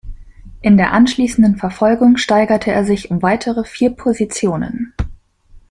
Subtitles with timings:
[0.63, 4.95] In der anschliessenden Verfolgung steigerte er sich um weitere vier Positionen.